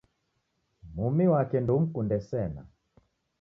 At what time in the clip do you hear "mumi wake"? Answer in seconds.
0.95-1.57